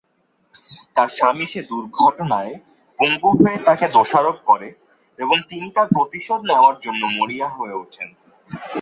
[0.95, 2.53] তার স্বামী সে দুর্ঘটনায়
[2.99, 4.69] পঙ্গু হয়ে তাকে দোষারোপ করে
[5.19, 8.09] এবং তিনি তার প্রতিশোধ নেওয়ার জন্য মরিয়া হয়ে ওঠেন।